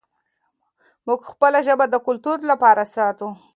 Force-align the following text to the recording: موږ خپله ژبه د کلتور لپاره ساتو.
موږ 1.07 1.19
خپله 1.31 1.59
ژبه 1.67 1.85
د 1.89 1.95
کلتور 2.07 2.37
لپاره 2.51 2.83
ساتو. 2.95 3.29